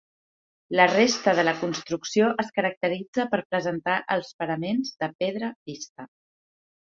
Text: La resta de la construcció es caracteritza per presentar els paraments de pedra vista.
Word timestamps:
La 0.77 0.85
resta 0.91 1.33
de 1.39 1.43
la 1.47 1.53
construcció 1.59 2.29
es 2.45 2.49
caracteritza 2.55 3.27
per 3.35 3.41
presentar 3.51 3.99
els 4.17 4.33
paraments 4.41 4.91
de 5.03 5.11
pedra 5.25 5.51
vista. 5.73 6.09